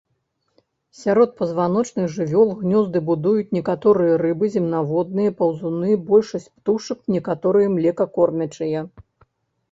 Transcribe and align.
Сярод 0.99 1.33
пазваночных 1.39 2.05
жывёл 2.13 2.53
гнёзды 2.61 2.99
будуюць 3.09 3.53
некаторыя 3.57 4.13
рыбы, 4.23 4.45
земнаводныя, 4.55 5.33
паўзуны, 5.41 5.89
большасць 6.07 6.49
птушак, 6.55 6.99
некаторыя 7.17 7.67
млекакормячыя. 7.75 8.81